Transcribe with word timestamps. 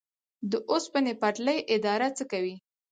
د 0.51 0.53
اوسپنې 0.71 1.13
پټلۍ 1.21 1.59
اداره 1.75 2.07
څه 2.17 2.23
کوي؟ 2.31 2.55